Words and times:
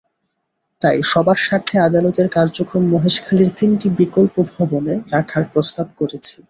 তাই 0.81 0.97
সবার 1.03 1.37
স্বার্থে 1.37 1.75
আদালতের 1.79 2.27
কার্যক্রম 2.29 2.83
মহেশখালীর 2.85 3.51
তিনটি 3.57 3.87
বিকল্প 3.99 4.35
ভবনে 4.53 4.93
রাখার 5.11 5.43
প্রস্তাব 5.53 5.87
করেছি। 5.99 6.35